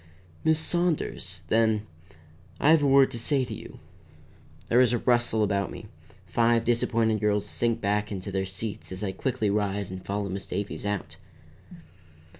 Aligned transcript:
"Miss 0.43 0.57
Saunders." 0.57 1.41
Then, 1.49 1.85
"I 2.59 2.71
have 2.71 2.81
a 2.81 2.87
word 2.87 3.11
to 3.11 3.19
say 3.19 3.45
to 3.45 3.53
you." 3.53 3.77
There 4.67 4.81
is 4.81 4.93
a 4.93 4.97
rustle 4.97 5.43
about 5.43 5.69
me; 5.69 5.89
five 6.25 6.65
disappointed 6.65 7.19
girls 7.19 7.45
sink 7.45 7.81
back 7.81 8.11
into 8.11 8.31
their 8.31 8.47
seats 8.47 8.91
as 8.91 9.03
I 9.03 9.11
quickly 9.11 9.51
rise 9.51 9.91
and 9.91 10.03
follow 10.03 10.27
Miss 10.27 10.47
Davies 10.47 10.87
out. 10.87 11.17